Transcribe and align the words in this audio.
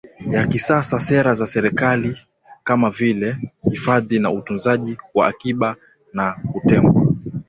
ya 0.33 0.47
kisasa 0.47 0.99
Sera 0.99 1.33
za 1.33 1.45
serikali 1.45 2.17
kama 2.63 2.89
vile 2.89 3.37
hifadhi 3.69 4.19
na 4.19 4.31
utunzaji 4.31 4.97
wa 5.13 5.27
akiba 5.27 5.75
na 6.13 6.31
kutengwa 6.53 7.07